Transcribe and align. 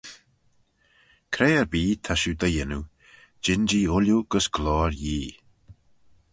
Cre-erbee 1.33 1.99
ta 2.03 2.13
shiu 2.19 2.33
dy 2.41 2.49
yannoo, 2.55 2.89
jean-jee 3.43 3.89
ooilley 3.95 4.25
gys 4.31 4.47
gloyr 4.55 4.91
Yee. 5.03 5.29